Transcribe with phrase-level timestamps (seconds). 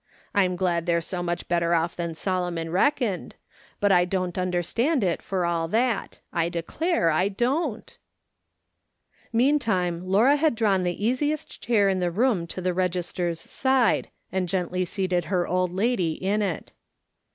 [0.33, 3.35] I'm glad they're so much better off than Solomon reckoned;
[3.79, 7.95] but I don't understand it for all that; I declare I don't."
[9.31, 14.49] ^leantime Laura had drawn the easiest chair in the room to the register's side, and
[14.49, 16.73] gently seated her old lady in it.